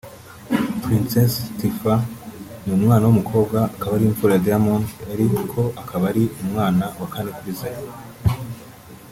Princess 0.83 1.33
Tiffah 1.57 2.01
ni 2.63 2.71
umwana 2.77 3.03
w’umukobwa 3.05 3.57
akaba 3.75 3.95
imfura 4.09 4.33
ya 4.35 4.43
Diamond 4.45 4.85
ariko 5.13 5.59
akaba 5.81 6.03
ari 6.11 6.23
umwana 6.43 6.85
wa 6.99 7.07
kane 7.13 7.29
kuri 7.37 7.51
Zari 7.59 7.87